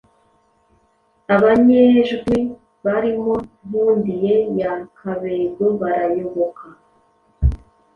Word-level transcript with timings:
Abanyejwi 1.35 2.37
barimo 2.85 3.35
Nkundiye 3.65 4.35
ya 4.59 4.73
Kabego 4.97 5.65
barayoboka 5.81 6.65